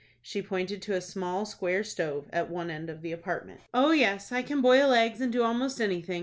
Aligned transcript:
She 0.23 0.41
pointed 0.41 0.81
to 0.81 0.95
a 0.95 0.99
small 0.99 1.45
square 1.45 1.83
stove, 1.83 2.27
at 2.33 2.49
one 2.49 2.71
end 2.71 2.89
of 2.89 3.03
the 3.03 3.11
apartment. 3.11 3.61
"Oh, 3.71 3.91
yes, 3.91 4.31
I 4.31 4.41
can 4.41 4.59
boil 4.59 4.93
eggs, 4.93 5.21
and 5.21 5.31
do 5.31 5.43
almost 5.43 5.79
anything. 5.79 6.19